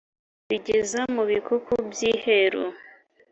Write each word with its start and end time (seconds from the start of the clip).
Bigeza 0.49 0.99
mu 1.13 1.23
Bikuku 1.29 1.73
by'iheru 1.89 2.63